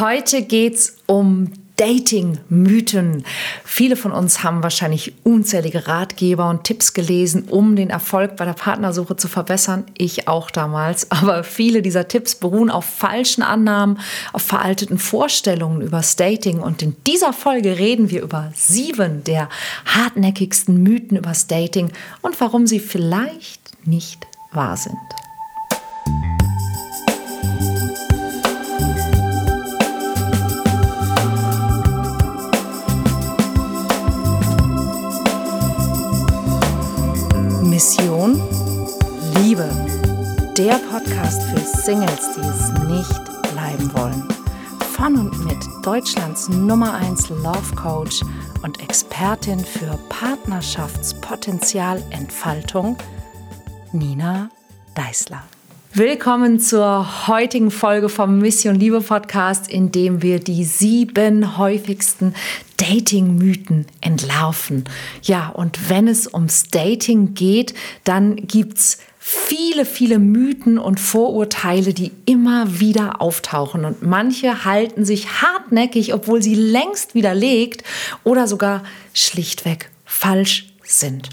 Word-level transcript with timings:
Heute 0.00 0.40
geht's 0.40 0.96
um 1.04 1.52
Dating-Mythen. 1.76 3.22
Viele 3.64 3.96
von 3.96 4.12
uns 4.12 4.42
haben 4.42 4.62
wahrscheinlich 4.62 5.12
unzählige 5.24 5.86
Ratgeber 5.88 6.48
und 6.48 6.64
Tipps 6.64 6.94
gelesen, 6.94 7.44
um 7.50 7.76
den 7.76 7.90
Erfolg 7.90 8.36
bei 8.36 8.46
der 8.46 8.54
Partnersuche 8.54 9.16
zu 9.16 9.28
verbessern. 9.28 9.84
Ich 9.98 10.26
auch 10.26 10.50
damals. 10.50 11.10
Aber 11.10 11.44
viele 11.44 11.82
dieser 11.82 12.08
Tipps 12.08 12.34
beruhen 12.34 12.70
auf 12.70 12.86
falschen 12.86 13.42
Annahmen, 13.42 13.98
auf 14.32 14.40
veralteten 14.40 14.98
Vorstellungen 14.98 15.82
über 15.82 16.02
Dating. 16.16 16.60
Und 16.60 16.80
in 16.80 16.96
dieser 17.06 17.34
Folge 17.34 17.78
reden 17.78 18.08
wir 18.08 18.22
über 18.22 18.50
sieben 18.54 19.22
der 19.24 19.50
hartnäckigsten 19.84 20.82
Mythen 20.82 21.18
über 21.18 21.34
Dating 21.48 21.92
und 22.22 22.40
warum 22.40 22.66
sie 22.66 22.80
vielleicht 22.80 23.86
nicht 23.86 24.26
wahr 24.50 24.78
sind. 24.78 24.96
Liebe. 39.60 40.54
Der 40.56 40.80
Podcast 40.90 41.42
für 41.44 41.60
Singles, 41.60 42.32
die 42.34 42.40
es 42.40 42.72
nicht 42.88 43.22
bleiben 43.52 43.92
wollen. 43.94 44.26
Von 44.92 45.14
und 45.16 45.44
mit 45.44 45.58
Deutschlands 45.84 46.48
Nummer 46.48 46.94
1 46.94 47.28
Love 47.28 47.76
Coach 47.76 48.22
und 48.62 48.82
Expertin 48.82 49.60
für 49.60 49.98
Partnerschaftspotenzialentfaltung, 50.08 52.96
Nina 53.92 54.48
Deißler. 54.94 55.44
Willkommen 55.92 56.60
zur 56.60 57.26
heutigen 57.26 57.72
Folge 57.72 58.08
vom 58.08 58.38
Mission 58.38 58.76
Liebe 58.76 59.00
Podcast, 59.00 59.68
in 59.68 59.90
dem 59.92 60.22
wir 60.22 60.38
die 60.38 60.64
sieben 60.64 61.58
häufigsten 61.58 62.34
Dating-Mythen 62.76 63.86
entlarven. 64.00 64.84
Ja, 65.22 65.48
und 65.48 65.90
wenn 65.90 66.06
es 66.08 66.32
ums 66.32 66.68
Dating 66.70 67.34
geht, 67.34 67.74
dann 68.04 68.36
gibt's 68.36 68.98
viele, 69.30 69.84
viele 69.84 70.18
Mythen 70.18 70.76
und 70.76 70.98
Vorurteile, 70.98 71.94
die 71.94 72.10
immer 72.26 72.80
wieder 72.80 73.20
auftauchen. 73.20 73.84
Und 73.84 74.02
manche 74.02 74.64
halten 74.64 75.04
sich 75.04 75.40
hartnäckig, 75.40 76.12
obwohl 76.14 76.42
sie 76.42 76.56
längst 76.56 77.14
widerlegt 77.14 77.84
oder 78.24 78.48
sogar 78.48 78.82
schlichtweg 79.14 79.90
falsch 80.04 80.69
sind. 80.90 81.30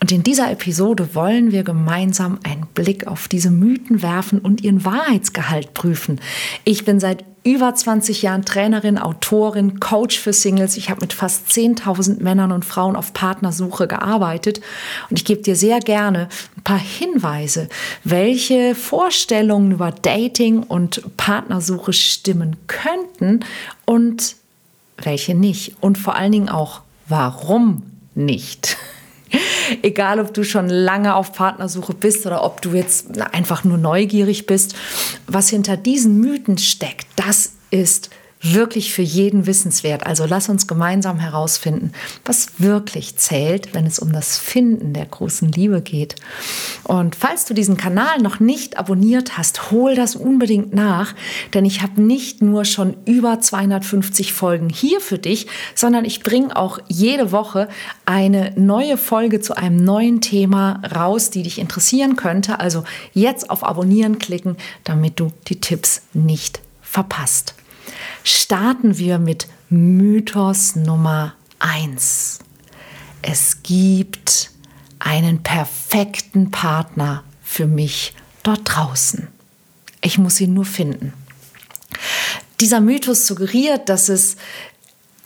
Und 0.00 0.12
in 0.12 0.22
dieser 0.22 0.50
Episode 0.50 1.14
wollen 1.14 1.52
wir 1.52 1.62
gemeinsam 1.62 2.38
einen 2.42 2.66
Blick 2.74 3.06
auf 3.06 3.28
diese 3.28 3.50
Mythen 3.50 4.02
werfen 4.02 4.38
und 4.38 4.62
ihren 4.62 4.84
Wahrheitsgehalt 4.84 5.74
prüfen. 5.74 6.20
Ich 6.64 6.84
bin 6.84 7.00
seit 7.00 7.24
über 7.46 7.72
20 7.72 8.22
Jahren 8.22 8.44
Trainerin, 8.44 8.98
Autorin, 8.98 9.78
Coach 9.78 10.18
für 10.18 10.32
Singles. 10.32 10.76
Ich 10.76 10.90
habe 10.90 11.02
mit 11.02 11.12
fast 11.12 11.48
10.000 11.48 12.20
Männern 12.20 12.50
und 12.50 12.64
Frauen 12.64 12.96
auf 12.96 13.12
Partnersuche 13.12 13.86
gearbeitet 13.86 14.60
und 15.08 15.18
ich 15.20 15.24
gebe 15.24 15.42
dir 15.42 15.54
sehr 15.54 15.78
gerne 15.78 16.28
ein 16.56 16.62
paar 16.64 16.80
Hinweise, 16.80 17.68
welche 18.02 18.74
Vorstellungen 18.74 19.70
über 19.70 19.92
Dating 19.92 20.64
und 20.64 21.16
Partnersuche 21.16 21.92
stimmen 21.92 22.56
könnten 22.66 23.44
und 23.84 24.34
welche 24.98 25.36
nicht 25.36 25.76
und 25.80 25.98
vor 25.98 26.16
allen 26.16 26.32
Dingen 26.32 26.48
auch 26.48 26.80
warum 27.08 27.82
nicht. 28.16 28.76
Egal, 29.82 30.20
ob 30.20 30.34
du 30.34 30.44
schon 30.44 30.68
lange 30.68 31.14
auf 31.14 31.32
Partnersuche 31.32 31.94
bist 31.94 32.26
oder 32.26 32.44
ob 32.44 32.62
du 32.62 32.72
jetzt 32.72 33.20
einfach 33.20 33.64
nur 33.64 33.78
neugierig 33.78 34.46
bist, 34.46 34.74
was 35.26 35.48
hinter 35.48 35.76
diesen 35.76 36.20
Mythen 36.20 36.58
steckt, 36.58 37.06
das 37.16 37.52
ist 37.70 38.10
wirklich 38.54 38.92
für 38.92 39.02
jeden 39.02 39.46
wissenswert. 39.46 40.06
Also 40.06 40.26
lass 40.26 40.48
uns 40.48 40.66
gemeinsam 40.66 41.18
herausfinden, 41.18 41.92
was 42.24 42.58
wirklich 42.58 43.16
zählt, 43.16 43.74
wenn 43.74 43.86
es 43.86 43.98
um 43.98 44.12
das 44.12 44.38
Finden 44.38 44.92
der 44.92 45.06
großen 45.06 45.50
Liebe 45.52 45.80
geht. 45.80 46.16
Und 46.84 47.16
falls 47.16 47.44
du 47.44 47.54
diesen 47.54 47.76
Kanal 47.76 48.18
noch 48.20 48.40
nicht 48.40 48.78
abonniert 48.78 49.38
hast, 49.38 49.70
hol 49.70 49.94
das 49.94 50.16
unbedingt 50.16 50.74
nach, 50.74 51.14
denn 51.54 51.64
ich 51.64 51.82
habe 51.82 52.02
nicht 52.02 52.42
nur 52.42 52.64
schon 52.64 52.96
über 53.06 53.40
250 53.40 54.32
Folgen 54.32 54.68
hier 54.68 55.00
für 55.00 55.18
dich, 55.18 55.46
sondern 55.74 56.04
ich 56.04 56.22
bringe 56.22 56.56
auch 56.56 56.78
jede 56.88 57.32
Woche 57.32 57.68
eine 58.04 58.52
neue 58.56 58.96
Folge 58.96 59.40
zu 59.40 59.56
einem 59.56 59.76
neuen 59.76 60.20
Thema 60.20 60.80
raus, 60.94 61.30
die 61.30 61.42
dich 61.42 61.58
interessieren 61.58 62.16
könnte. 62.16 62.60
Also 62.60 62.84
jetzt 63.12 63.50
auf 63.50 63.64
Abonnieren 63.64 64.18
klicken, 64.18 64.56
damit 64.84 65.18
du 65.20 65.32
die 65.48 65.60
Tipps 65.60 66.02
nicht 66.12 66.60
verpasst 66.82 67.54
starten 68.24 68.98
wir 68.98 69.18
mit 69.18 69.48
Mythos 69.68 70.76
Nummer 70.76 71.34
1. 71.58 72.38
Es 73.22 73.62
gibt 73.62 74.50
einen 74.98 75.42
perfekten 75.42 76.50
Partner 76.50 77.24
für 77.42 77.66
mich 77.66 78.14
dort 78.42 78.60
draußen. 78.64 79.28
Ich 80.00 80.18
muss 80.18 80.40
ihn 80.40 80.54
nur 80.54 80.64
finden. 80.64 81.12
Dieser 82.60 82.80
Mythos 82.80 83.26
suggeriert, 83.26 83.88
dass 83.88 84.08
es 84.08 84.36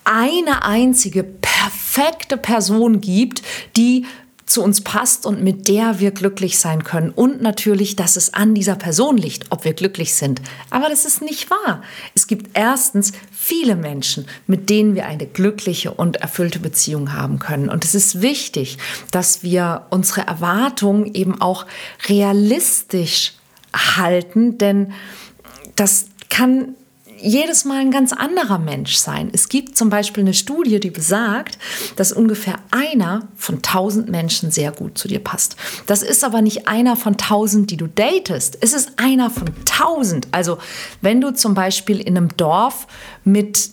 eine 0.04 0.64
einzige 0.64 1.22
perfekte 1.22 2.36
Person 2.36 3.00
gibt, 3.00 3.42
die 3.76 4.06
zu 4.50 4.62
uns 4.62 4.80
passt 4.80 5.26
und 5.26 5.42
mit 5.42 5.68
der 5.68 6.00
wir 6.00 6.10
glücklich 6.10 6.58
sein 6.58 6.84
können. 6.84 7.10
Und 7.10 7.40
natürlich, 7.40 7.96
dass 7.96 8.16
es 8.16 8.34
an 8.34 8.54
dieser 8.54 8.74
Person 8.74 9.16
liegt, 9.16 9.50
ob 9.50 9.64
wir 9.64 9.74
glücklich 9.74 10.14
sind. 10.14 10.42
Aber 10.70 10.88
das 10.88 11.04
ist 11.04 11.22
nicht 11.22 11.50
wahr. 11.50 11.82
Es 12.14 12.26
gibt 12.26 12.50
erstens 12.54 13.12
viele 13.30 13.76
Menschen, 13.76 14.26
mit 14.46 14.68
denen 14.68 14.94
wir 14.94 15.06
eine 15.06 15.26
glückliche 15.26 15.92
und 15.92 16.16
erfüllte 16.16 16.58
Beziehung 16.58 17.12
haben 17.12 17.38
können. 17.38 17.68
Und 17.68 17.84
es 17.84 17.94
ist 17.94 18.22
wichtig, 18.22 18.78
dass 19.10 19.42
wir 19.42 19.86
unsere 19.90 20.26
Erwartungen 20.26 21.14
eben 21.14 21.40
auch 21.40 21.66
realistisch 22.08 23.34
halten, 23.72 24.58
denn 24.58 24.92
das 25.76 26.06
kann 26.28 26.74
jedes 27.22 27.64
Mal 27.64 27.80
ein 27.80 27.90
ganz 27.90 28.12
anderer 28.12 28.58
Mensch 28.58 28.96
sein. 28.96 29.30
Es 29.32 29.48
gibt 29.48 29.76
zum 29.76 29.90
Beispiel 29.90 30.22
eine 30.22 30.34
Studie, 30.34 30.80
die 30.80 30.90
besagt, 30.90 31.58
dass 31.96 32.12
ungefähr 32.12 32.56
einer 32.70 33.28
von 33.36 33.62
tausend 33.62 34.08
Menschen 34.08 34.50
sehr 34.50 34.72
gut 34.72 34.98
zu 34.98 35.08
dir 35.08 35.20
passt. 35.20 35.56
Das 35.86 36.02
ist 36.02 36.24
aber 36.24 36.42
nicht 36.42 36.68
einer 36.68 36.96
von 36.96 37.16
tausend, 37.16 37.70
die 37.70 37.76
du 37.76 37.86
datest. 37.86 38.58
Es 38.60 38.72
ist 38.72 38.92
einer 38.96 39.30
von 39.30 39.50
tausend. 39.64 40.28
Also 40.32 40.58
wenn 41.00 41.20
du 41.20 41.32
zum 41.32 41.54
Beispiel 41.54 42.00
in 42.00 42.16
einem 42.16 42.36
Dorf 42.36 42.86
mit 43.24 43.70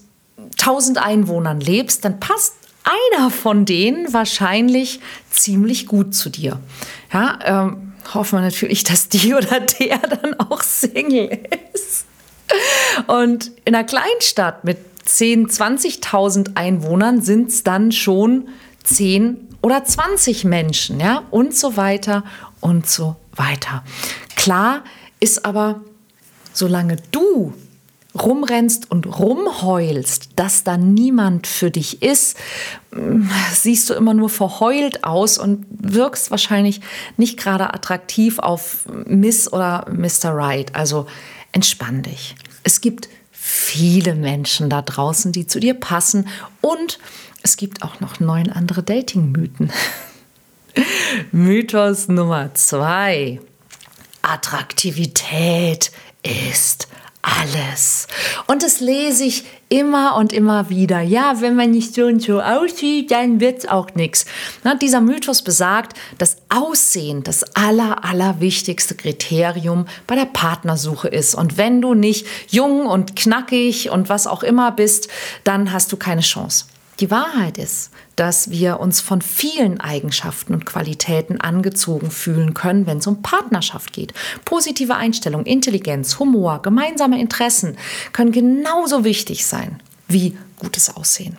tausend 0.57 0.97
Einwohnern 0.97 1.59
lebst, 1.59 2.06
dann 2.06 2.19
passt 2.19 2.53
einer 2.84 3.30
von 3.30 3.66
denen 3.66 4.13
wahrscheinlich 4.13 5.00
ziemlich 5.30 5.88
gut 5.88 6.16
zu 6.16 6.30
dir. 6.30 6.59
Ja, 7.13 7.40
ähm, 7.44 7.94
hoffen 8.13 8.40
wir 8.40 8.41
natürlich, 8.41 8.84
dass 8.84 9.09
die 9.09 9.34
oder 9.34 9.59
der 9.59 9.97
dann 10.22 10.40
auch 10.40 10.62
Single 10.62 11.40
ist. 11.74 11.97
Und 13.07 13.51
in 13.66 13.73
einer 13.73 13.85
Kleinstadt 13.85 14.63
mit 14.63 14.78
10, 15.06 15.47
20.000 15.47 16.56
Einwohnern 16.56 17.22
sind 17.22 17.50
es 17.50 17.63
dann 17.63 17.91
schon 17.91 18.50
10 18.84 19.47
oder 19.62 19.84
20 19.84 20.44
Menschen, 20.44 21.00
ja, 21.00 21.23
und 21.31 21.56
so 21.56 21.78
weiter 21.78 22.23
und 22.59 22.88
so 22.88 23.16
weiter. 23.34 23.84
Klar 24.35 24.84
ist 25.19 25.45
aber, 25.45 25.81
solange 26.53 26.97
du 27.12 27.53
rumrennst 28.18 28.90
und 28.90 29.06
rumheulst, 29.19 30.29
dass 30.35 30.63
da 30.63 30.78
niemand 30.78 31.47
für 31.47 31.72
dich 31.72 32.01
ist, 32.01 32.38
siehst 33.53 33.89
du 33.89 33.94
immer 33.94 34.13
nur 34.13 34.29
verheult 34.29 35.03
aus 35.03 35.38
und 35.38 35.66
wirkst 35.69 36.31
wahrscheinlich 36.31 36.81
nicht 37.16 37.38
gerade 37.38 37.74
attraktiv 37.74 38.39
auf 38.39 38.85
Miss 39.06 39.51
oder 39.51 39.85
Mr. 39.91 40.31
Right. 40.34 40.75
Also 40.75 41.06
entspann 41.51 42.03
dich. 42.03 42.35
Es 42.67 42.81
gibt 42.81 43.07
viele 43.31 44.13
Menschen 44.13 44.69
da 44.69 44.81
draußen, 44.81 45.31
die 45.31 45.47
zu 45.47 45.62
dir 45.62 45.74
passen 45.74 46.27
und 46.59 47.00
es 47.42 47.56
gibt 47.56 47.81
auch 47.81 48.01
noch 48.01 48.19
neun 48.19 48.50
andere 48.50 48.83
Dating-Mythen. 48.83 49.71
Mythos 51.31 52.09
Nummer 52.09 52.53
zwei. 52.56 53.39
Attraktivität 54.21 55.94
ist 56.24 56.89
alles. 57.27 58.07
Und 58.47 58.63
das 58.63 58.79
lese 58.79 59.25
ich 59.25 59.44
immer 59.69 60.15
und 60.15 60.31
immer 60.31 60.69
wieder. 60.69 61.01
Ja, 61.01 61.41
wenn 61.41 61.56
man 61.56 61.71
nicht 61.71 61.94
so 61.94 62.06
und 62.06 62.21
so 62.21 62.41
aussieht, 62.41 63.12
dann 63.12 63.39
wird 63.39 63.59
es 63.59 63.68
auch 63.68 63.94
nichts. 63.95 64.25
Dieser 64.81 65.01
Mythos 65.01 65.41
besagt, 65.41 65.97
dass 66.18 66.38
Aussehen 66.50 67.24
das 67.24 67.44
aller, 67.56 68.06
allerwichtigste 68.06 68.95
Kriterium 68.95 69.88
bei 70.06 70.15
der 70.15 70.25
Partnersuche 70.25 71.09
ist. 71.09 71.35
Und 71.35 71.57
wenn 71.57 71.81
du 71.81 71.94
nicht 71.94 72.25
jung 72.50 72.85
und 72.85 73.15
knackig 73.15 73.89
und 73.89 74.09
was 74.09 74.25
auch 74.25 74.44
immer 74.44 74.71
bist, 74.71 75.09
dann 75.44 75.73
hast 75.73 75.91
du 75.91 75.97
keine 75.97 76.21
Chance. 76.21 76.65
Die 76.99 77.11
Wahrheit 77.11 77.59
ist, 77.59 77.91
dass 78.15 78.49
wir 78.49 78.79
uns 78.79 79.01
von 79.01 79.21
vielen 79.21 79.79
Eigenschaften 79.79 80.53
und 80.53 80.65
Qualitäten 80.65 81.39
angezogen 81.39 82.09
fühlen 82.09 82.55
können, 82.55 82.88
wenn 82.88 82.97
es 82.97 83.05
um 83.05 83.21
Partnerschaft 83.21 83.94
geht. 83.94 84.13
Positive 84.45 84.95
Einstellung, 84.95 85.45
Intelligenz, 85.45 86.17
Humor, 86.17 86.61
gemeinsame 86.63 87.21
Interessen 87.21 87.77
können 88.13 88.31
genauso 88.31 89.03
wichtig 89.03 89.45
sein 89.45 89.79
wie 90.07 90.35
gutes 90.57 90.95
Aussehen. 90.95 91.38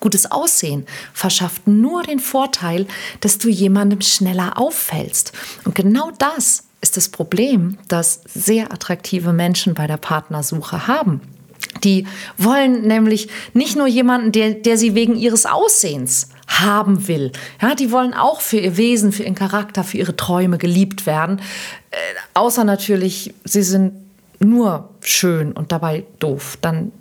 Gutes 0.00 0.30
Aussehen 0.30 0.86
verschafft 1.12 1.66
nur 1.66 2.02
den 2.02 2.18
Vorteil, 2.18 2.86
dass 3.20 3.38
du 3.38 3.48
jemandem 3.48 4.00
schneller 4.00 4.58
auffällst. 4.58 5.32
Und 5.64 5.74
genau 5.74 6.10
das 6.18 6.64
ist 6.80 6.96
das 6.96 7.08
Problem, 7.08 7.78
das 7.88 8.20
sehr 8.26 8.72
attraktive 8.72 9.32
Menschen 9.32 9.74
bei 9.74 9.86
der 9.86 9.96
Partnersuche 9.96 10.86
haben. 10.86 11.20
Die 11.84 12.06
wollen 12.38 12.82
nämlich 12.82 13.28
nicht 13.54 13.76
nur 13.76 13.86
jemanden, 13.86 14.32
der, 14.32 14.54
der 14.54 14.78
sie 14.78 14.94
wegen 14.94 15.16
ihres 15.16 15.46
Aussehens 15.46 16.30
haben 16.46 17.08
will. 17.08 17.32
Ja, 17.60 17.74
die 17.74 17.90
wollen 17.90 18.14
auch 18.14 18.40
für 18.40 18.58
ihr 18.58 18.76
Wesen, 18.76 19.12
für 19.12 19.24
ihren 19.24 19.34
Charakter, 19.34 19.84
für 19.84 19.98
ihre 19.98 20.16
Träume 20.16 20.58
geliebt 20.58 21.06
werden. 21.06 21.40
Äh, 21.90 21.96
außer 22.34 22.64
natürlich, 22.64 23.34
sie 23.44 23.62
sind 23.62 23.92
nur 24.38 24.90
schön 25.00 25.52
und 25.52 25.72
dabei 25.72 26.04
doof, 26.18 26.58
dann 26.60 26.92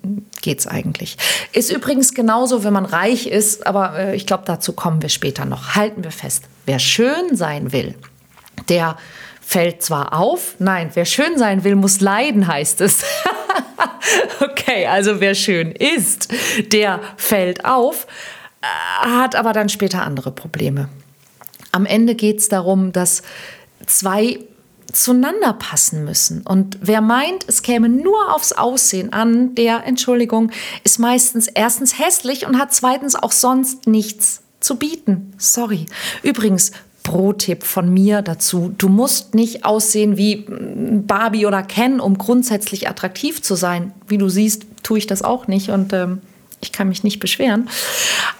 geht's 0.41 0.67
eigentlich. 0.67 1.17
Ist 1.53 1.71
übrigens 1.71 2.13
genauso, 2.13 2.63
wenn 2.63 2.73
man 2.73 2.85
reich 2.85 3.27
ist, 3.27 3.67
aber 3.67 3.97
äh, 3.97 4.15
ich 4.15 4.25
glaube, 4.25 4.43
dazu 4.45 4.73
kommen 4.73 5.01
wir 5.01 5.09
später 5.09 5.45
noch. 5.45 5.75
Halten 5.75 6.03
wir 6.03 6.11
fest, 6.11 6.43
wer 6.65 6.79
schön 6.79 7.35
sein 7.35 7.71
will, 7.71 7.95
der 8.69 8.97
fällt 9.45 9.83
zwar 9.83 10.13
auf, 10.13 10.55
nein, 10.57 10.89
wer 10.95 11.05
schön 11.05 11.37
sein 11.37 11.63
will, 11.63 11.75
muss 11.75 12.01
leiden, 12.01 12.47
heißt 12.47 12.81
es. 12.81 13.03
okay, 14.41 14.87
also 14.87 15.19
wer 15.21 15.35
schön 15.35 15.71
ist, 15.71 16.33
der 16.71 16.99
fällt 17.15 17.63
auf, 17.63 18.07
äh, 18.61 19.07
hat 19.07 19.35
aber 19.35 19.53
dann 19.53 19.69
später 19.69 20.01
andere 20.01 20.31
Probleme. 20.31 20.89
Am 21.71 21.85
Ende 21.85 22.15
geht 22.15 22.39
es 22.39 22.49
darum, 22.49 22.91
dass 22.91 23.21
zwei 23.85 24.39
zueinander 24.91 25.53
passen 25.53 26.05
müssen. 26.05 26.41
Und 26.41 26.79
wer 26.81 27.01
meint, 27.01 27.45
es 27.47 27.61
käme 27.61 27.87
nur 27.87 28.33
aufs 28.33 28.51
Aussehen 28.51 29.13
an, 29.13 29.53
der, 29.53 29.85
Entschuldigung, 29.85 30.51
ist 30.83 30.97
meistens 30.97 31.47
erstens 31.47 31.99
hässlich 31.99 32.47
und 32.47 32.57
hat 32.57 32.73
zweitens 32.73 33.15
auch 33.15 33.31
sonst 33.31 33.85
nichts 33.87 34.41
zu 34.59 34.77
bieten. 34.77 35.33
Sorry. 35.37 35.85
Übrigens, 36.23 36.71
Pro-Tipp 37.05 37.63
von 37.63 37.93
mir 37.93 38.21
dazu. 38.23 38.73
Du 38.77 38.89
musst 38.89 39.35
nicht 39.35 39.63
aussehen 39.63 40.17
wie 40.17 40.45
Barbie 40.47 41.45
oder 41.45 41.63
Ken, 41.63 42.01
um 42.01 42.17
grundsätzlich 42.17 42.89
attraktiv 42.89 43.41
zu 43.41 43.55
sein. 43.55 43.93
Wie 44.07 44.17
du 44.17 44.27
siehst, 44.27 44.65
tue 44.83 44.97
ich 44.97 45.07
das 45.07 45.21
auch 45.21 45.47
nicht 45.47 45.69
und 45.69 45.93
ähm, 45.93 46.19
ich 46.61 46.71
kann 46.71 46.89
mich 46.89 47.03
nicht 47.03 47.19
beschweren. 47.19 47.69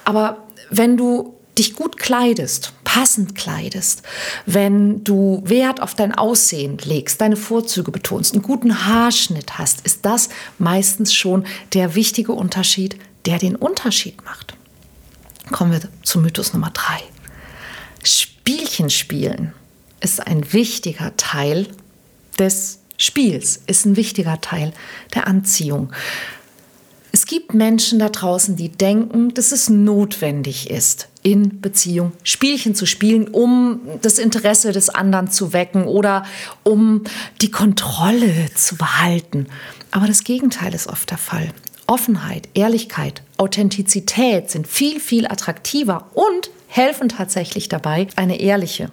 Aber 0.04 0.38
wenn 0.72 0.98
du 0.98 1.36
dich 1.58 1.76
gut 1.76 1.98
kleidest, 1.98 2.74
passend 2.84 3.36
kleidest, 3.36 4.02
wenn 4.48 5.04
du 5.04 5.44
Wert 5.46 5.80
auf 5.82 5.94
dein 5.94 6.14
Aussehen 6.16 6.80
legst, 6.84 7.22
deine 7.22 7.36
Vorzüge 7.36 7.92
betonst, 7.92 8.34
einen 8.34 8.42
guten 8.42 8.86
Haarschnitt 8.86 9.60
hast, 9.60 9.86
ist 9.86 10.06
das 10.06 10.30
meistens 10.58 11.14
schon 11.14 11.46
der 11.74 11.94
wichtige 11.94 12.32
Unterschied, 12.32 12.98
der 13.26 13.38
den 13.38 13.56
Unterschied 13.56 14.26
macht. 14.26 14.56
Kommen 15.52 15.72
wir 15.72 15.82
zu 16.04 16.20
Mythos 16.20 16.54
Nummer 16.54 16.72
drei. 16.72 17.00
Spielchen 18.48 18.92
spielen 18.92 19.54
ist 20.02 20.28
ein 20.28 20.54
wichtiger 20.54 21.18
Teil 21.18 21.66
des 22.38 22.78
Spiels, 22.96 23.64
ist 23.66 23.88
ein 23.88 23.96
wichtiger 23.96 24.40
Teil 24.40 24.72
der 25.16 25.26
Anziehung. 25.26 25.92
Es 27.12 27.26
gibt 27.26 27.56
Menschen 27.56 27.98
da 27.98 28.10
draußen, 28.10 28.56
die 28.56 28.70
denken, 28.70 29.34
dass 29.34 29.52
es 29.52 29.68
notwendig 29.70 30.70
ist, 30.70 31.08
in 31.24 31.60
Beziehung 31.60 32.12
Spielchen 32.22 32.76
zu 32.76 32.86
spielen, 32.86 33.30
um 33.30 33.80
das 34.04 34.20
Interesse 34.20 34.72
des 34.72 34.90
anderen 34.90 35.32
zu 35.32 35.52
wecken 35.52 35.86
oder 35.86 36.24
um 36.62 37.02
die 37.42 37.50
Kontrolle 37.50 38.54
zu 38.54 38.76
behalten. 38.76 39.48
Aber 39.90 40.06
das 40.06 40.24
Gegenteil 40.24 40.76
ist 40.76 40.86
oft 40.86 41.10
der 41.10 41.18
Fall. 41.18 41.50
Offenheit, 41.88 42.48
Ehrlichkeit, 42.54 43.24
Authentizität 43.38 44.52
sind 44.52 44.68
viel, 44.68 45.00
viel 45.00 45.26
attraktiver 45.26 46.12
und 46.14 46.52
helfen 46.76 47.08
tatsächlich 47.08 47.70
dabei, 47.70 48.08
eine 48.18 48.40
ehrliche 48.42 48.92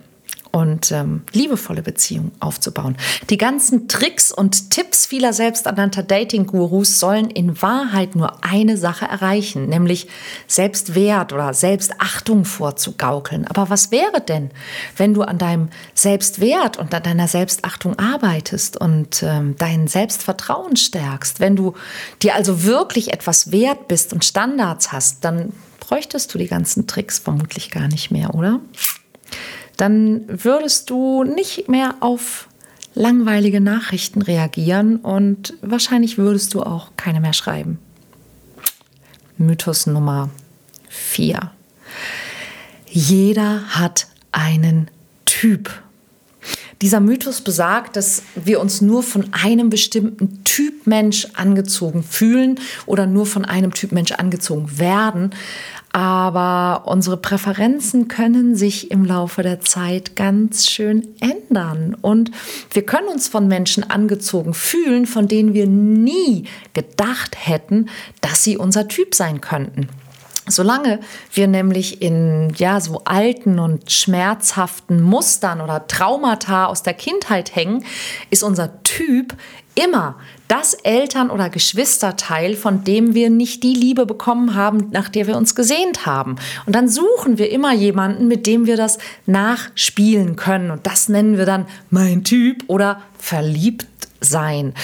und 0.53 0.93
ähm, 0.93 1.23
liebevolle 1.33 1.83
Beziehung 1.83 2.31
aufzubauen. 2.39 2.97
Die 3.31 3.39
ganzen 3.39 3.89
Tricks 3.89 4.31
und 4.31 4.71
Tipps 4.71 5.07
vieler 5.07 5.33
selbsternannter 5.33 6.03
Dating-Gurus 6.03 7.01
sollen 7.01 7.29
in 7.31 7.61
Wahrheit 7.61 8.15
nur 8.15 8.45
eine 8.45 8.77
Sache 8.77 9.07
erreichen, 9.07 9.69
nämlich 9.69 10.07
Selbstwert 10.47 11.33
oder 11.33 11.55
Selbstachtung 11.55 12.45
vorzugaukeln. 12.45 13.47
Aber 13.49 13.71
was 13.71 13.91
wäre 13.91 14.21
denn, 14.21 14.51
wenn 14.97 15.15
du 15.15 15.23
an 15.23 15.39
deinem 15.39 15.71
Selbstwert 15.95 16.79
und 16.79 16.95
an 16.95 17.03
deiner 17.03 17.29
Selbstachtung 17.29 17.99
arbeitest 17.99 18.77
und 18.77 19.25
ähm, 19.25 19.57
dein 19.59 19.89
Selbstvertrauen 19.89 20.77
stärkst? 20.77 21.41
Wenn 21.41 21.57
du 21.57 21.75
dir 22.23 22.37
also 22.37 22.63
wirklich 22.63 23.13
etwas 23.13 23.51
wert 23.51 23.89
bist 23.89 24.13
und 24.13 24.25
Standards 24.25 24.93
hast, 24.93 25.25
dann 25.25 25.53
bräuchtest 25.93 26.33
du 26.33 26.39
die 26.39 26.49
ganzen 26.49 26.87
Tricks 26.87 27.19
vermutlich 27.19 27.71
gar 27.71 27.87
nicht 27.87 28.11
mehr, 28.11 28.35
oder? 28.35 28.61
Dann 29.77 30.25
würdest 30.27 30.89
du 30.89 31.23
nicht 31.23 31.69
mehr 31.69 31.97
auf 32.01 32.49
langweilige 32.95 33.61
Nachrichten 33.61 34.23
reagieren 34.23 34.97
und 34.97 35.53
wahrscheinlich 35.61 36.17
würdest 36.17 36.55
du 36.55 36.63
auch 36.63 36.93
keine 36.97 37.21
mehr 37.21 37.35
schreiben. 37.35 37.79
Mythos 39.37 39.87
Nummer 39.87 40.31
4. 40.89 41.51
Jeder 42.87 43.61
hat 43.69 44.07
einen 44.31 44.91
Typ. 45.27 45.71
Dieser 46.83 46.99
Mythos 46.99 47.43
besagt, 47.43 47.95
dass 47.95 48.23
wir 48.35 48.61
uns 48.61 48.81
nur 48.81 49.05
von 49.05 49.33
einem 49.33 49.71
bestimmten 49.71 50.43
Typ 50.43 50.85
Mensch 50.89 51.29
angezogen 51.35 52.03
fühlen 52.03 52.59
oder 52.87 53.07
nur 53.07 53.25
von 53.25 53.45
einem 53.45 53.73
Typ 53.73 53.93
Mensch 53.93 54.11
angezogen 54.11 54.81
werden. 54.81 55.31
Aber 55.93 56.85
unsere 56.87 57.19
Präferenzen 57.19 58.09
können 58.09 58.57
sich 58.57 58.91
im 58.91 59.05
Laufe 59.05 59.43
der 59.43 59.61
Zeit 59.61 60.17
ganz 60.17 60.67
schön 60.67 61.09
ändern. 61.21 61.95
Und 62.01 62.31
wir 62.71 62.87
können 62.87 63.09
uns 63.09 63.29
von 63.29 63.47
Menschen 63.47 63.89
angezogen 63.91 64.55
fühlen, 64.55 65.07
von 65.07 65.29
denen 65.29 65.53
wir 65.53 65.67
nie 65.67 66.49
gedacht 66.73 67.37
hätten, 67.37 67.91
dass 68.23 68.43
sie 68.43 68.57
unser 68.57 68.89
Typ 68.89 69.15
sein 69.15 69.43
könnten. 69.43 69.89
Solange 70.49 70.99
wir 71.33 71.47
nämlich 71.47 72.03
in 72.03 72.53
ja 72.57 72.81
so 72.81 73.03
alten 73.05 73.61
und 73.61 73.93
schmerzhaften 73.93 75.01
Mustern 75.01 75.61
oder 75.61 75.87
Traumata 75.87 76.67
aus 76.67 76.83
der 76.83 76.95
Kindheit 76.95 77.55
hängen, 77.55 77.85
ist 78.31 78.43
unser 78.43 78.83
Typ 78.83 79.37
immer 79.77 80.17
das 80.53 80.75
Eltern- 80.75 81.31
oder 81.31 81.49
Geschwisterteil, 81.49 82.57
von 82.57 82.85
dem 82.85 83.15
wir 83.15 83.31
nicht 83.31 83.63
die 83.63 83.73
Liebe 83.73 84.05
bekommen 84.05 84.55
haben, 84.55 84.89
nach 84.91 85.09
der 85.09 85.27
wir 85.27 85.39
uns 85.39 85.55
gesehnt 85.55 86.05
haben. 86.05 86.37
Und 86.67 86.77
dann 86.77 86.91
suchen 86.91 87.39
wir 87.39 87.51
immer 87.51 87.73
jemanden, 87.73 88.29
mit 88.29 88.47
dem 88.47 88.67
wir 88.67 88.77
das 88.77 88.99
nachspielen 89.25 90.37
können. 90.37 90.71
Und 90.71 90.87
das 90.87 91.09
nennen 91.09 91.39
wir 91.39 91.47
dann 91.47 91.65
mein 91.89 92.23
Typ 92.23 92.65
oder 92.67 93.01
verliebt 93.19 93.87
sein. 94.21 94.75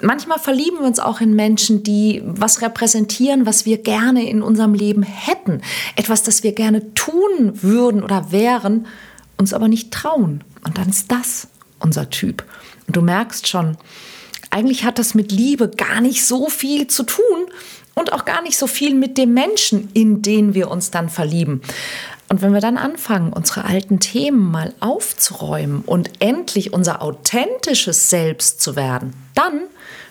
Manchmal 0.00 0.40
verlieben 0.40 0.80
wir 0.80 0.86
uns 0.88 0.98
auch 0.98 1.20
in 1.20 1.36
Menschen, 1.36 1.84
die 1.84 2.20
was 2.24 2.60
repräsentieren, 2.60 3.46
was 3.46 3.64
wir 3.64 3.78
gerne 3.78 4.28
in 4.28 4.42
unserem 4.42 4.74
Leben 4.74 5.04
hätten. 5.04 5.60
Etwas, 5.94 6.24
das 6.24 6.42
wir 6.42 6.52
gerne 6.52 6.94
tun 6.94 7.62
würden 7.62 8.02
oder 8.02 8.32
wären, 8.32 8.88
uns 9.38 9.54
aber 9.54 9.68
nicht 9.68 9.92
trauen. 9.92 10.42
Und 10.64 10.78
dann 10.78 10.88
ist 10.88 11.12
das 11.12 11.46
unser 11.78 12.10
Typ. 12.10 12.42
Und 12.88 12.96
du 12.96 13.02
merkst 13.02 13.46
schon, 13.46 13.76
eigentlich 14.52 14.84
hat 14.84 14.98
das 14.98 15.14
mit 15.14 15.32
Liebe 15.32 15.68
gar 15.68 16.00
nicht 16.00 16.24
so 16.24 16.48
viel 16.48 16.86
zu 16.86 17.04
tun 17.04 17.46
und 17.94 18.12
auch 18.12 18.24
gar 18.24 18.42
nicht 18.42 18.58
so 18.58 18.66
viel 18.66 18.94
mit 18.94 19.18
dem 19.18 19.34
Menschen, 19.34 19.90
in 19.94 20.22
den 20.22 20.54
wir 20.54 20.70
uns 20.70 20.90
dann 20.90 21.08
verlieben. 21.08 21.62
Und 22.28 22.42
wenn 22.42 22.52
wir 22.52 22.60
dann 22.60 22.78
anfangen, 22.78 23.32
unsere 23.32 23.64
alten 23.64 24.00
Themen 24.00 24.50
mal 24.50 24.72
aufzuräumen 24.80 25.82
und 25.82 26.10
endlich 26.20 26.72
unser 26.72 27.02
authentisches 27.02 28.10
Selbst 28.10 28.60
zu 28.60 28.76
werden, 28.76 29.12
dann 29.34 29.60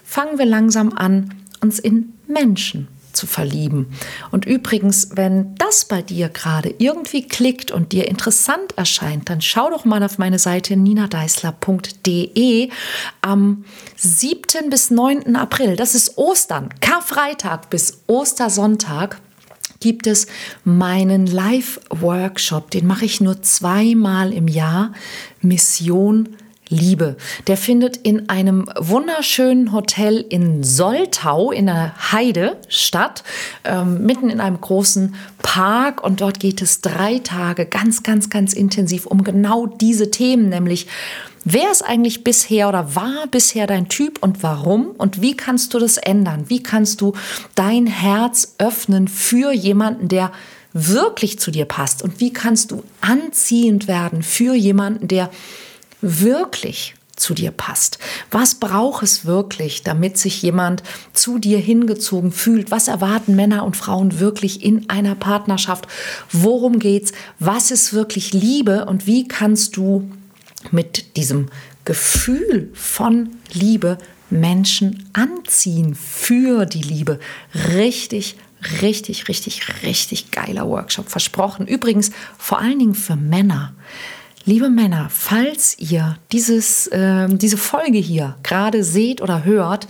fangen 0.03 0.37
wir 0.37 0.45
langsam 0.45 0.93
an, 0.93 1.33
uns 1.61 1.79
in 1.79 2.13
Menschen 2.27 2.87
zu 3.13 3.27
verlieben. 3.27 3.93
Und 4.31 4.45
übrigens, 4.45 5.09
wenn 5.15 5.55
das 5.55 5.85
bei 5.85 6.01
dir 6.01 6.29
gerade 6.29 6.73
irgendwie 6.77 7.27
klickt 7.27 7.71
und 7.71 7.91
dir 7.91 8.07
interessant 8.07 8.77
erscheint, 8.77 9.29
dann 9.29 9.41
schau 9.41 9.69
doch 9.69 9.85
mal 9.85 10.03
auf 10.03 10.17
meine 10.17 10.39
Seite 10.39 10.75
ninadeisler.de 10.75 12.69
am 13.21 13.65
7. 13.97 14.69
bis 14.69 14.91
9. 14.91 15.35
April. 15.35 15.75
Das 15.75 15.95
ist 15.95 16.17
Ostern, 16.17 16.69
Karfreitag 16.81 17.69
bis 17.69 18.01
Ostersonntag 18.07 19.19
gibt 19.81 20.07
es 20.07 20.27
meinen 20.63 21.25
Live-Workshop. 21.25 22.71
Den 22.71 22.87
mache 22.87 23.03
ich 23.03 23.19
nur 23.19 23.41
zweimal 23.41 24.31
im 24.31 24.47
Jahr. 24.47 24.93
Mission 25.41 26.37
Liebe. 26.71 27.17
Der 27.47 27.57
findet 27.57 27.97
in 27.97 28.29
einem 28.29 28.65
wunderschönen 28.79 29.73
Hotel 29.73 30.25
in 30.27 30.63
Soltau 30.63 31.51
in 31.51 31.67
der 31.67 31.93
Heide 32.11 32.57
statt, 32.69 33.23
ähm, 33.65 34.05
mitten 34.05 34.29
in 34.29 34.39
einem 34.39 34.59
großen 34.59 35.13
Park. 35.43 36.03
Und 36.03 36.21
dort 36.21 36.39
geht 36.39 36.61
es 36.61 36.81
drei 36.81 37.19
Tage 37.19 37.65
ganz, 37.65 38.03
ganz, 38.03 38.29
ganz 38.29 38.53
intensiv 38.53 39.05
um 39.05 39.23
genau 39.23 39.67
diese 39.67 40.09
Themen, 40.09 40.49
nämlich 40.49 40.87
Wer 41.43 41.71
ist 41.71 41.81
eigentlich 41.81 42.23
bisher 42.23 42.69
oder 42.69 42.95
war 42.95 43.25
bisher 43.25 43.65
dein 43.65 43.89
Typ 43.89 44.19
und 44.21 44.43
warum? 44.43 44.91
Und 44.97 45.23
wie 45.23 45.35
kannst 45.35 45.73
du 45.73 45.79
das 45.79 45.97
ändern? 45.97 46.45
Wie 46.49 46.61
kannst 46.61 47.01
du 47.01 47.13
dein 47.55 47.87
Herz 47.87 48.53
öffnen 48.59 49.07
für 49.07 49.51
jemanden, 49.51 50.07
der 50.07 50.31
wirklich 50.73 51.39
zu 51.39 51.49
dir 51.49 51.65
passt? 51.65 52.03
Und 52.03 52.19
wie 52.19 52.31
kannst 52.31 52.69
du 52.69 52.83
anziehend 53.01 53.87
werden 53.87 54.21
für 54.21 54.53
jemanden, 54.53 55.07
der 55.07 55.31
wirklich 56.01 56.95
zu 57.15 57.33
dir 57.33 57.51
passt. 57.51 57.99
Was 58.31 58.55
braucht 58.55 59.03
es 59.03 59.25
wirklich, 59.25 59.83
damit 59.83 60.17
sich 60.17 60.41
jemand 60.41 60.81
zu 61.13 61.37
dir 61.37 61.59
hingezogen 61.59 62.31
fühlt? 62.31 62.71
Was 62.71 62.87
erwarten 62.87 63.35
Männer 63.35 63.63
und 63.63 63.77
Frauen 63.77 64.19
wirklich 64.19 64.63
in 64.63 64.89
einer 64.89 65.15
Partnerschaft? 65.15 65.87
Worum 66.31 66.79
geht's? 66.79 67.11
Was 67.39 67.69
ist 67.69 67.93
wirklich 67.93 68.33
Liebe 68.33 68.85
und 68.85 69.05
wie 69.05 69.27
kannst 69.27 69.77
du 69.77 70.09
mit 70.71 71.15
diesem 71.17 71.49
Gefühl 71.85 72.69
von 72.73 73.29
Liebe 73.51 73.97
Menschen 74.29 75.09
anziehen 75.13 75.95
für 75.95 76.65
die 76.65 76.81
Liebe? 76.81 77.19
Richtig 77.73 78.35
richtig, 78.81 79.27
richtig, 79.27 79.83
richtig 79.83 80.31
geiler 80.31 80.67
Workshop 80.67 81.09
versprochen. 81.09 81.67
Übrigens 81.67 82.11
vor 82.37 82.59
allen 82.59 82.79
Dingen 82.79 82.95
für 82.95 83.15
Männer. 83.15 83.73
Liebe 84.43 84.69
Männer, 84.69 85.07
falls 85.11 85.77
ihr 85.77 86.17
dieses, 86.31 86.87
äh, 86.87 87.27
diese 87.29 87.57
Folge 87.57 87.99
hier 87.99 88.37
gerade 88.41 88.83
seht 88.83 89.21
oder 89.21 89.43
hört 89.43 89.87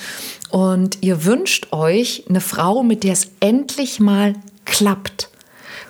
und 0.49 0.97
ihr 0.99 1.23
wünscht 1.23 1.71
euch 1.71 2.25
eine 2.27 2.41
Frau, 2.41 2.83
mit 2.83 3.05
der 3.05 3.13
es 3.13 3.31
endlich 3.39 4.01
mal 4.01 4.33
klappt, 4.65 5.29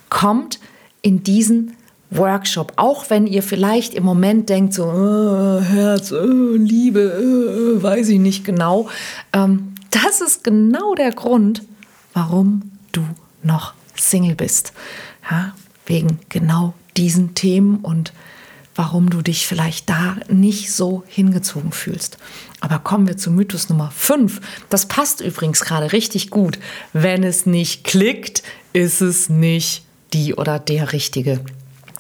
kommt 0.10 0.60
in 1.02 1.24
diesen 1.24 1.76
Workshop, 2.12 2.74
auch 2.76 3.10
wenn 3.10 3.26
ihr 3.26 3.42
vielleicht 3.42 3.96
im 3.96 4.04
Moment 4.04 4.50
denkt, 4.50 4.76
so 4.76 4.84
oh, 4.84 5.60
Herz, 5.60 6.12
oh, 6.12 6.56
Liebe, 6.56 7.78
oh, 7.80 7.82
weiß 7.82 8.10
ich 8.10 8.20
nicht 8.20 8.46
genau. 8.46 8.90
Ähm, 9.34 9.74
das 9.90 10.22
ist 10.22 10.44
genau 10.44 10.94
der 10.94 11.14
Grund, 11.14 11.64
warum 12.14 12.62
du 12.92 13.02
noch 13.42 13.74
Single 13.96 14.36
bist. 14.36 14.74
Ja, 15.32 15.56
wegen 15.88 16.20
genau 16.30 16.76
diesen 16.96 17.34
Themen 17.34 17.78
und 17.78 18.14
warum 18.76 19.10
du 19.10 19.22
dich 19.22 19.48
vielleicht 19.48 19.90
da 19.90 20.18
nicht 20.30 20.72
so 20.72 21.04
hingezogen 21.08 21.72
fühlst. 21.72 22.18
Aber 22.60 22.80
kommen 22.80 23.08
wir 23.08 23.18
zu 23.18 23.32
Mythos 23.32 23.70
Nummer 23.70 23.92
5. 23.96 24.40
Das 24.70 24.88
passt 24.88 25.22
übrigens 25.22 25.62
gerade 25.62 25.92
richtig 25.92 26.30
gut. 26.30 26.60
Wenn 26.94 27.24
es 27.24 27.46
nicht 27.46 27.84
klickt, 27.84 28.44
ist 28.74 29.02
es 29.02 29.30
nicht 29.30 29.84
die 30.14 30.36
oder 30.36 30.60
der 30.60 30.94
Richtige. 30.94 31.42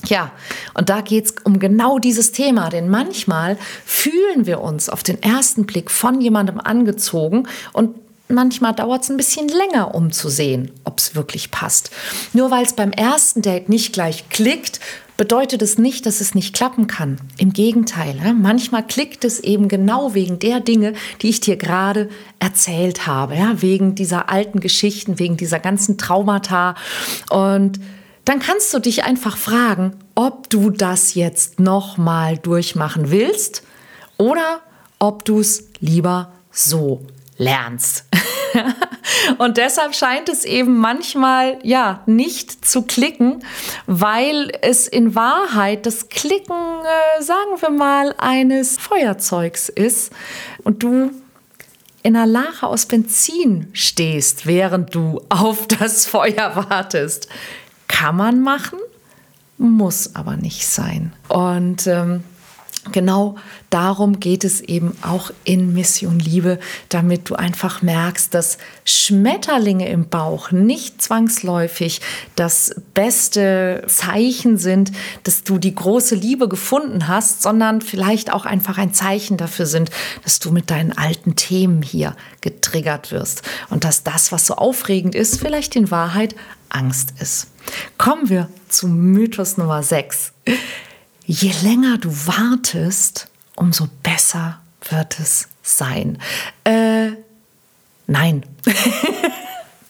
Ja, 0.06 0.32
und 0.74 0.90
da 0.90 1.01
geht 1.01 1.25
es 1.25 1.36
um 1.44 1.60
genau 1.60 2.00
dieses 2.00 2.32
Thema, 2.32 2.70
denn 2.70 2.90
manchmal 2.90 3.58
fühlen 3.86 4.46
wir 4.46 4.62
uns 4.62 4.90
auf 4.90 5.04
den 5.04 5.22
ersten 5.22 5.66
Blick 5.66 5.92
von 5.92 6.22
jemandem 6.22 6.60
angezogen 6.60 7.48
und 7.74 7.96
manchmal 8.28 8.74
dauert 8.74 9.04
es 9.04 9.10
ein 9.10 9.18
bisschen 9.18 9.48
länger, 9.48 9.94
um 9.94 10.12
zu 10.12 10.30
sehen, 10.30 10.72
ob 10.86 10.98
es 10.98 11.16
wirklich 11.16 11.51
passt. 11.51 11.92
Nur 12.34 12.50
weil 12.50 12.66
es 12.66 12.74
beim 12.74 12.92
ersten 12.92 13.42
Date 13.42 13.70
nicht 13.70 13.94
gleich 13.94 14.30
klickt, 14.30 14.80
bedeutet 15.22 15.62
es 15.62 15.78
nicht, 15.78 16.08
dass 16.08 16.20
es 16.20 16.34
nicht 16.34 16.51
klappen 16.56 16.88
kann. 16.88 17.20
Im 17.38 17.54
Gegenteil, 17.54 18.16
manchmal 18.34 18.88
klickt 18.88 19.24
es 19.24 19.40
eben 19.40 19.68
genau 19.68 20.16
wegen 20.16 20.40
der 20.40 20.62
Dinge, 20.62 20.94
die 21.22 21.30
ich 21.30 21.40
dir 21.40 21.58
gerade 21.58 22.10
erzählt 22.40 23.06
habe, 23.06 23.36
wegen 23.58 23.94
dieser 23.94 24.32
alten 24.32 24.62
Geschichten, 24.62 25.20
wegen 25.20 25.38
dieser 25.38 25.60
ganzen 25.60 26.00
Traumata. 26.00 26.74
Und 27.30 27.80
dann 28.25 28.40
kannst 28.40 28.74
du 28.74 28.80
dich 28.80 29.04
einfach 29.04 29.38
fragen, 29.38 29.94
ob 30.16 30.50
du 30.50 30.72
das 30.72 31.13
jetzt 31.13 31.60
nochmal 31.60 32.40
durchmachen 32.40 33.12
willst 33.12 33.62
oder 34.18 34.62
ob 34.98 35.24
du 35.24 35.40
es 35.40 35.66
lieber 35.82 36.32
so 36.50 37.06
lernst. 37.41 38.05
und 39.38 39.57
deshalb 39.57 39.95
scheint 39.95 40.29
es 40.29 40.45
eben 40.45 40.77
manchmal 40.77 41.57
ja 41.63 42.03
nicht 42.05 42.65
zu 42.65 42.83
klicken, 42.83 43.43
weil 43.88 44.51
es 44.62 44.88
in 44.88 45.15
Wahrheit 45.15 45.86
das 45.86 46.10
Klicken, 46.10 46.55
äh, 46.55 47.21
sagen 47.21 47.60
wir 47.60 47.71
mal, 47.71 48.13
eines 48.17 48.77
Feuerzeugs 48.77 49.69
ist 49.69 50.13
und 50.63 50.83
du 50.83 51.12
in 52.03 52.15
einer 52.15 52.25
Lache 52.25 52.67
aus 52.67 52.86
Benzin 52.86 53.67
stehst, 53.74 54.45
während 54.45 54.93
du 54.95 55.21
auf 55.29 55.67
das 55.67 56.05
Feuer 56.05 56.67
wartest. 56.69 57.27
Kann 57.88 58.17
man 58.17 58.41
machen, 58.41 58.79
muss 59.57 60.15
aber 60.15 60.36
nicht 60.36 60.67
sein. 60.67 61.13
Und 61.27 61.86
ähm, 61.88 62.24
Genau 62.91 63.35
darum 63.69 64.19
geht 64.19 64.43
es 64.43 64.59
eben 64.59 64.97
auch 65.03 65.29
in 65.43 65.71
Mission 65.71 66.17
Liebe, 66.17 66.57
damit 66.89 67.29
du 67.29 67.35
einfach 67.35 67.83
merkst, 67.83 68.33
dass 68.33 68.57
Schmetterlinge 68.85 69.88
im 69.88 70.09
Bauch 70.09 70.51
nicht 70.51 71.00
zwangsläufig 71.00 72.01
das 72.35 72.73
beste 72.95 73.83
Zeichen 73.88 74.57
sind, 74.57 74.91
dass 75.23 75.43
du 75.43 75.59
die 75.59 75.75
große 75.75 76.15
Liebe 76.15 76.50
gefunden 76.50 77.07
hast, 77.07 77.43
sondern 77.43 77.81
vielleicht 77.81 78.33
auch 78.33 78.45
einfach 78.45 78.79
ein 78.79 78.95
Zeichen 78.95 79.38
dafür 79.38 79.67
sind, 79.67 79.91
dass 80.23 80.39
du 80.39 80.51
mit 80.51 80.71
deinen 80.71 80.91
alten 80.97 81.35
Themen 81.35 81.83
hier 81.83 82.15
getriggert 82.41 83.11
wirst 83.11 83.43
und 83.69 83.83
dass 83.83 84.01
das, 84.01 84.31
was 84.31 84.47
so 84.47 84.55
aufregend 84.55 85.13
ist, 85.13 85.39
vielleicht 85.39 85.75
in 85.75 85.91
Wahrheit 85.91 86.35
Angst 86.69 87.13
ist. 87.19 87.47
Kommen 88.00 88.29
wir 88.29 88.50
zu 88.69 88.88
Mythos 88.88 89.57
Nummer 89.57 89.83
6 89.83 90.33
je 91.31 91.53
länger 91.63 91.97
du 91.97 92.09
wartest, 92.27 93.27
umso 93.55 93.88
besser 94.03 94.59
wird 94.89 95.19
es 95.19 95.47
sein. 95.61 96.17
Äh, 96.63 97.11
nein. 98.07 98.43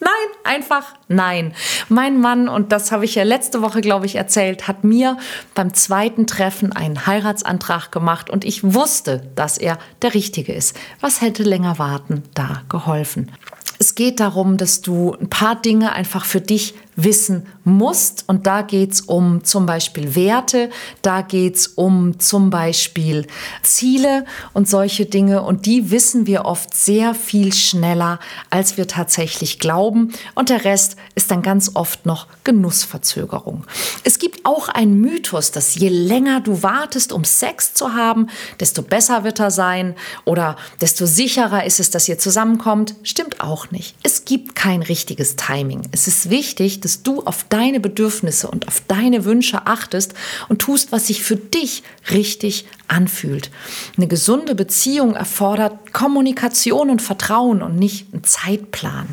Nein, 0.04 0.56
einfach 0.56 0.96
nein. 1.10 1.54
Mein 1.88 2.20
Mann, 2.20 2.50
und 2.50 2.72
das 2.72 2.92
habe 2.92 3.06
ich 3.06 3.14
ja 3.14 3.22
letzte 3.22 3.62
Woche, 3.62 3.82
glaube 3.82 4.08
ich, 4.08 4.16
erzählt, 4.16 4.68
hat 4.68 4.84
mir 4.84 5.20
beim 5.54 5.76
zweiten 5.76 6.26
Treffen 6.26 6.72
einen 6.72 7.06
Heiratsantrag 7.06 7.92
gemacht 7.92 8.32
und 8.32 8.44
ich 8.44 8.64
wusste, 8.64 9.22
dass 9.36 9.60
er 9.60 9.78
der 10.02 10.16
Richtige 10.16 10.54
ist. 10.54 10.76
Was 11.02 11.22
hätte 11.22 11.44
länger 11.44 11.78
warten 11.78 12.24
da 12.34 12.64
geholfen? 12.68 13.32
Es 13.78 13.94
geht 13.94 14.20
darum, 14.20 14.58
dass 14.58 14.82
du 14.82 15.16
ein 15.22 15.30
paar 15.30 15.62
Dinge 15.62 15.94
einfach 15.94 16.26
für 16.26 16.42
dich 16.42 16.74
wissen 17.04 17.48
musst. 17.64 18.24
Und 18.28 18.48
da 18.48 18.62
geht 18.62 18.94
es 18.94 19.02
um 19.02 19.44
zum 19.44 19.66
Beispiel 19.66 20.16
Werte, 20.16 20.70
da 21.02 21.22
geht 21.22 21.56
es 21.56 21.68
um 21.68 22.20
zum 22.20 22.50
Beispiel 22.50 23.28
Ziele 23.64 24.26
und 24.54 24.68
solche 24.68 25.06
Dinge. 25.06 25.42
Und 25.44 25.66
die 25.66 25.92
wissen 25.92 26.28
wir 26.28 26.46
oft 26.46 26.74
sehr 26.74 27.14
viel 27.14 27.54
schneller, 27.54 28.20
als 28.50 28.78
wir 28.78 28.88
tatsächlich 28.88 29.60
glauben. 29.60 30.14
Und 30.36 30.50
der 30.50 30.66
Rest 30.66 30.96
ist 31.16 31.32
dann 31.32 31.42
ganz 31.42 31.72
oft 31.74 32.06
noch 32.06 32.28
Genussverzögerung. 32.44 33.66
Es 34.04 34.20
gibt 34.20 34.46
auch 34.46 34.70
einen 34.70 35.00
Mythos, 35.00 35.52
dass 35.52 35.76
je 35.76 35.90
länger 35.90 36.42
du 36.42 36.64
wartest, 36.64 37.14
um 37.14 37.24
Sex 37.24 37.74
zu 37.74 37.94
haben, 37.94 38.28
desto 38.60 38.82
besser 38.82 39.24
wird 39.24 39.40
er 39.40 39.52
sein 39.52 39.96
oder 40.26 40.58
desto 40.80 41.06
sicherer 41.06 41.66
ist 41.66 41.80
es, 41.80 41.92
dass 41.92 42.08
ihr 42.08 42.18
zusammenkommt. 42.18 42.96
Stimmt 43.04 43.42
auch 43.42 43.72
nicht. 43.72 43.96
Es 44.04 44.26
gibt 44.26 44.56
kein 44.56 44.82
richtiges 44.82 45.36
Timing. 45.36 45.82
Es 45.92 46.08
ist 46.08 46.30
wichtig, 46.30 46.82
dass 46.92 47.04
du 47.04 47.24
auf 47.24 47.46
deine 47.48 47.80
Bedürfnisse 47.80 48.50
und 48.50 48.68
auf 48.68 48.82
deine 48.86 49.24
Wünsche 49.24 49.66
achtest 49.66 50.14
und 50.50 50.60
tust, 50.60 50.92
was 50.92 51.08
sich 51.08 51.24
für 51.24 51.38
dich 51.38 51.84
richtig 52.12 52.66
anfühlt. 52.90 53.50
Eine 53.96 54.08
gesunde 54.08 54.56
Beziehung 54.56 55.16
erfordert 55.16 55.94
Kommunikation 55.94 56.90
und 56.90 57.02
Vertrauen 57.02 57.62
und 57.62 57.78
nicht 57.78 58.12
einen 58.12 58.26
Zeitplan. 58.26 59.08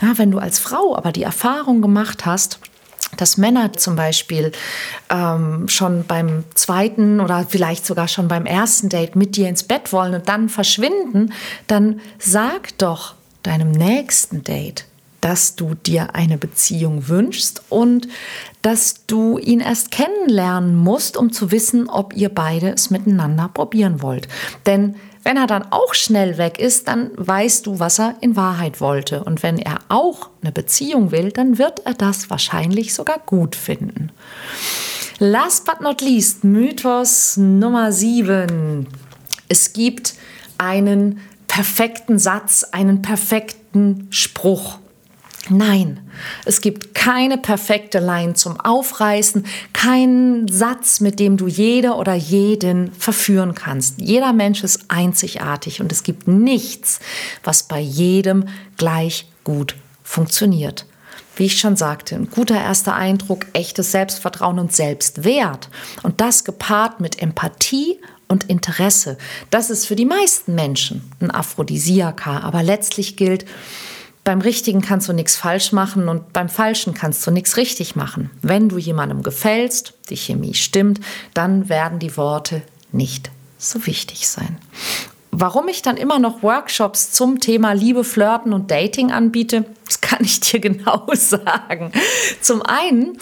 Ja, 0.00 0.16
wenn 0.16 0.30
du 0.30 0.38
als 0.38 0.58
Frau 0.58 0.96
aber 0.96 1.12
die 1.12 1.22
Erfahrung 1.22 1.82
gemacht 1.82 2.24
hast, 2.24 2.60
dass 3.18 3.36
Männer 3.36 3.74
zum 3.74 3.94
Beispiel 3.94 4.52
ähm, 5.10 5.68
schon 5.68 6.04
beim 6.06 6.44
zweiten 6.54 7.20
oder 7.20 7.44
vielleicht 7.46 7.84
sogar 7.84 8.08
schon 8.08 8.28
beim 8.28 8.46
ersten 8.46 8.88
Date 8.88 9.16
mit 9.16 9.36
dir 9.36 9.50
ins 9.50 9.64
Bett 9.64 9.92
wollen 9.92 10.14
und 10.14 10.30
dann 10.30 10.48
verschwinden, 10.48 11.34
dann 11.66 12.00
sag 12.18 12.78
doch 12.78 13.16
deinem 13.42 13.70
nächsten 13.70 14.44
Date, 14.44 14.86
dass 15.20 15.56
du 15.56 15.74
dir 15.74 16.14
eine 16.14 16.38
Beziehung 16.38 17.08
wünschst 17.08 17.62
und 17.68 18.08
dass 18.62 19.06
du 19.06 19.38
ihn 19.38 19.60
erst 19.60 19.90
kennenlernen 19.90 20.76
musst, 20.76 21.16
um 21.16 21.32
zu 21.32 21.50
wissen, 21.50 21.88
ob 21.88 22.14
ihr 22.14 22.28
beide 22.28 22.70
es 22.70 22.90
miteinander 22.90 23.48
probieren 23.52 24.02
wollt. 24.02 24.28
Denn 24.66 24.94
wenn 25.24 25.36
er 25.36 25.46
dann 25.46 25.66
auch 25.70 25.94
schnell 25.94 26.38
weg 26.38 26.58
ist, 26.58 26.88
dann 26.88 27.10
weißt 27.16 27.66
du, 27.66 27.78
was 27.78 27.98
er 27.98 28.14
in 28.20 28.36
Wahrheit 28.36 28.80
wollte. 28.80 29.24
Und 29.24 29.42
wenn 29.42 29.58
er 29.58 29.78
auch 29.88 30.30
eine 30.42 30.52
Beziehung 30.52 31.10
will, 31.10 31.32
dann 31.32 31.58
wird 31.58 31.84
er 31.84 31.94
das 31.94 32.30
wahrscheinlich 32.30 32.94
sogar 32.94 33.18
gut 33.26 33.54
finden. 33.54 34.10
Last 35.18 35.64
but 35.66 35.80
not 35.80 36.00
least, 36.00 36.44
Mythos 36.44 37.36
Nummer 37.36 37.92
7. 37.92 38.86
es 39.48 39.72
gibt 39.72 40.14
einen 40.58 41.20
perfekten 41.48 42.18
Satz, 42.18 42.64
einen 42.64 43.02
perfekten 43.02 44.06
Spruch. 44.10 44.78
Nein, 45.50 46.00
es 46.44 46.60
gibt 46.60 46.94
keine 46.94 47.38
perfekte 47.38 48.00
Line 48.00 48.34
zum 48.34 48.60
Aufreißen, 48.60 49.46
keinen 49.72 50.46
Satz, 50.48 51.00
mit 51.00 51.18
dem 51.18 51.36
du 51.36 51.46
jede 51.46 51.94
oder 51.94 52.14
jeden 52.14 52.92
verführen 52.92 53.54
kannst. 53.54 54.00
Jeder 54.00 54.32
Mensch 54.32 54.62
ist 54.62 54.84
einzigartig 54.88 55.80
und 55.80 55.90
es 55.90 56.02
gibt 56.02 56.28
nichts, 56.28 57.00
was 57.44 57.62
bei 57.62 57.80
jedem 57.80 58.46
gleich 58.76 59.26
gut 59.44 59.74
funktioniert. 60.02 60.86
Wie 61.36 61.46
ich 61.46 61.60
schon 61.60 61.76
sagte, 61.76 62.16
ein 62.16 62.30
guter 62.30 62.60
erster 62.60 62.94
Eindruck, 62.94 63.46
echtes 63.52 63.92
Selbstvertrauen 63.92 64.58
und 64.58 64.74
Selbstwert 64.74 65.68
und 66.02 66.20
das 66.20 66.44
gepaart 66.44 67.00
mit 67.00 67.22
Empathie 67.22 68.00
und 68.26 68.44
Interesse. 68.44 69.16
Das 69.50 69.70
ist 69.70 69.86
für 69.86 69.96
die 69.96 70.04
meisten 70.04 70.54
Menschen 70.54 71.10
ein 71.20 71.30
Aphrodisiaka, 71.30 72.40
aber 72.40 72.62
letztlich 72.62 73.16
gilt, 73.16 73.46
beim 74.28 74.42
Richtigen 74.42 74.82
kannst 74.82 75.08
du 75.08 75.14
nichts 75.14 75.36
falsch 75.36 75.72
machen 75.72 76.06
und 76.06 76.34
beim 76.34 76.50
Falschen 76.50 76.92
kannst 76.92 77.26
du 77.26 77.30
nichts 77.30 77.56
richtig 77.56 77.96
machen. 77.96 78.28
Wenn 78.42 78.68
du 78.68 78.76
jemandem 78.76 79.22
gefällst, 79.22 79.94
die 80.10 80.18
Chemie 80.18 80.52
stimmt, 80.52 81.00
dann 81.32 81.70
werden 81.70 81.98
die 81.98 82.14
Worte 82.18 82.60
nicht 82.92 83.30
so 83.56 83.86
wichtig 83.86 84.28
sein. 84.28 84.58
Warum 85.30 85.68
ich 85.68 85.80
dann 85.80 85.96
immer 85.96 86.18
noch 86.18 86.42
Workshops 86.42 87.10
zum 87.12 87.40
Thema 87.40 87.72
Liebe, 87.72 88.04
Flirten 88.04 88.52
und 88.52 88.70
Dating 88.70 89.12
anbiete, 89.12 89.64
das 89.86 90.02
kann 90.02 90.22
ich 90.22 90.40
dir 90.40 90.60
genau 90.60 91.06
sagen. 91.14 91.90
Zum 92.42 92.60
einen, 92.60 93.16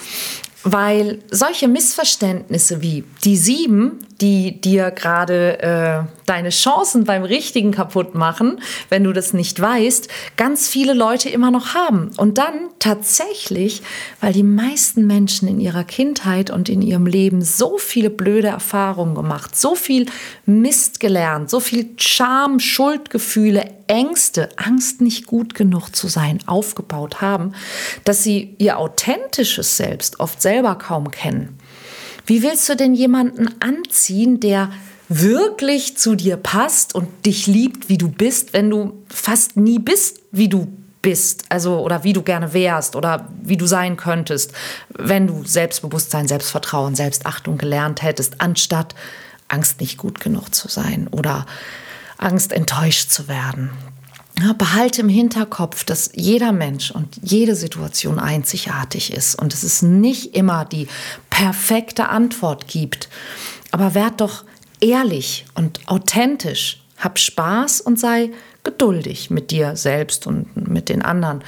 weil 0.65 1.19
solche 1.31 1.69
Missverständnisse 1.69 2.81
wie 2.81 3.05
die 3.23 3.37
sieben, 3.37 3.99
die 4.21 4.59
dir 4.59 4.91
gerade 4.91 5.59
äh, 5.59 6.03
deine 6.25 6.49
Chancen 6.49 7.03
beim 7.03 7.23
Richtigen 7.23 7.71
kaputt 7.71 8.15
machen, 8.15 8.61
wenn 8.89 9.03
du 9.03 9.13
das 9.13 9.33
nicht 9.33 9.59
weißt, 9.61 10.07
ganz 10.35 10.67
viele 10.67 10.93
Leute 10.93 11.29
immer 11.29 11.51
noch 11.51 11.73
haben. 11.73 12.11
Und 12.17 12.37
dann 12.37 12.69
tatsächlich, 12.79 13.81
weil 14.19 14.33
die 14.33 14.43
meisten 14.43 15.05
Menschen 15.05 15.47
in 15.47 15.59
ihrer 15.59 15.83
Kindheit 15.83 16.49
und 16.49 16.69
in 16.69 16.81
ihrem 16.81 17.05
Leben 17.05 17.41
so 17.41 17.77
viele 17.77 18.09
blöde 18.09 18.47
Erfahrungen 18.47 19.15
gemacht, 19.15 19.55
so 19.55 19.75
viel 19.75 20.07
Mist 20.45 20.99
gelernt, 20.99 21.49
so 21.49 21.59
viel 21.59 21.89
Scham, 21.97 22.59
Schuldgefühle, 22.59 23.65
Ängste, 23.87 24.49
Angst 24.57 25.01
nicht 25.01 25.27
gut 25.27 25.53
genug 25.53 25.95
zu 25.95 26.07
sein, 26.07 26.39
aufgebaut 26.45 27.21
haben, 27.21 27.53
dass 28.03 28.23
sie 28.23 28.55
ihr 28.57 28.77
authentisches 28.77 29.77
Selbst 29.77 30.19
oft 30.19 30.41
selber 30.41 30.75
kaum 30.75 31.11
kennen. 31.11 31.57
Wie 32.27 32.43
willst 32.43 32.67
du 32.67 32.75
denn 32.75 32.93
jemanden 32.93 33.49
anziehen, 33.61 34.41
der 34.41 34.69
wirklich 35.07 35.97
zu 35.97 36.15
dir 36.15 36.35
passt 36.35 36.93
und 36.93 37.25
dich 37.25 37.47
liebt, 37.47 37.87
wie 37.87 37.97
du 37.97 38.09
bist, 38.09 38.51
wenn 38.51 38.69
du 38.69 39.01
fast 39.07 39.55
nie 39.55 39.79
bist, 39.79 40.19
wie 40.33 40.49
du 40.49 40.67
bist, 41.01 41.45
also 41.47 41.79
oder 41.79 42.03
wie 42.03 42.11
du 42.11 42.21
gerne 42.21 42.51
wärst 42.51 42.97
oder 42.97 43.29
wie 43.41 43.55
du 43.55 43.65
sein 43.65 43.95
könntest, 43.95 44.51
wenn 44.89 45.27
du 45.27 45.45
Selbstbewusstsein, 45.45 46.27
Selbstvertrauen, 46.27 46.95
Selbstachtung 46.95 47.57
gelernt 47.57 48.01
hättest, 48.01 48.41
anstatt 48.41 48.93
Angst 49.47 49.79
nicht 49.79 49.97
gut 49.97 50.19
genug 50.19 50.53
zu 50.53 50.67
sein 50.67 51.07
oder 51.09 51.45
Angst 52.17 52.51
enttäuscht 52.51 53.09
zu 53.09 53.29
werden. 53.29 53.69
Ja, 54.39 54.53
behalte 54.53 55.01
im 55.01 55.09
Hinterkopf, 55.09 55.83
dass 55.83 56.11
jeder 56.13 56.51
Mensch 56.51 56.91
und 56.91 57.07
jede 57.23 57.55
Situation 57.55 58.19
einzigartig 58.19 59.11
ist 59.11 59.35
und 59.35 59.51
dass 59.51 59.63
es 59.63 59.81
nicht 59.81 60.35
immer 60.35 60.63
die 60.63 60.87
perfekte 61.31 62.09
Antwort 62.09 62.67
gibt. 62.67 63.09
Aber 63.71 63.95
werd 63.95 64.21
doch 64.21 64.43
ehrlich 64.79 65.45
und 65.55 65.79
authentisch. 65.87 66.83
Hab 66.97 67.17
Spaß 67.17 67.81
und 67.81 67.99
sei 67.99 68.31
geduldig 68.63 69.31
mit 69.31 69.49
dir 69.49 69.75
selbst 69.75 70.27
und 70.27 70.55
mit 70.55 70.89
den 70.89 71.01
anderen. 71.01 71.43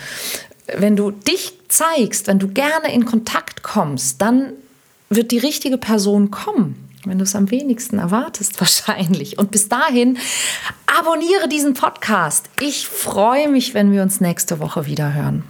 Wenn 0.76 0.96
du 0.96 1.12
dich 1.12 1.54
zeigst, 1.68 2.28
wenn 2.28 2.40
du 2.40 2.48
gerne 2.48 2.92
in 2.92 3.06
Kontakt 3.06 3.62
kommst, 3.62 4.22
dann 4.22 4.54
wird 5.10 5.32
die 5.32 5.40
richtige 5.40 5.78
Person 5.78 6.32
kommen 6.32 6.89
wenn 7.06 7.18
du 7.18 7.24
es 7.24 7.36
am 7.36 7.52
wenigsten 7.52 8.00
erwartest, 8.00 8.60
wahrscheinlich. 8.60 9.38
Und 9.38 9.52
bis 9.52 9.70
dahin, 9.70 10.18
abonniere 10.86 11.48
diesen 11.50 11.74
Podcast. 11.74 12.50
Ich 12.60 12.88
freue 12.88 13.48
mich, 13.50 13.74
wenn 13.74 13.92
wir 13.92 14.02
uns 14.02 14.22
nächste 14.22 14.60
Woche 14.60 14.86
wieder 14.86 15.14
hören. 15.14 15.44